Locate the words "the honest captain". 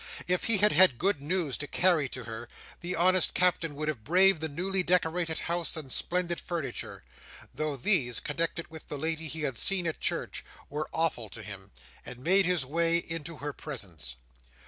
2.79-3.75